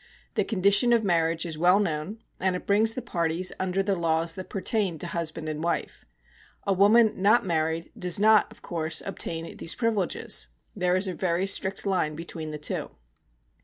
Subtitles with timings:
[0.33, 4.33] The condition of marriage is well known, and it brings the parties under the laws
[4.33, 6.05] that pertain to husband and wife.
[6.65, 11.45] A woman not married does not, of course, obtain these privileges; there is a very
[11.45, 12.89] strict line between the two.